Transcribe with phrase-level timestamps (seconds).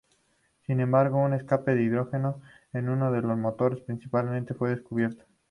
[0.65, 2.41] Sin embargo, un escape de hidrógeno
[2.73, 5.25] en uno de los motores principales fue descubierto.